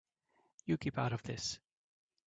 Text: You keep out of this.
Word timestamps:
You 0.65 0.79
keep 0.79 0.97
out 0.97 1.13
of 1.13 1.21
this. 1.21 1.59